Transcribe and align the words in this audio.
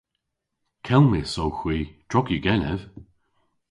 Kelmys 0.85 1.33
owgh 1.43 1.59
hwi, 1.61 1.77
drog 2.09 2.27
yw 2.33 2.41
genev. 2.45 2.81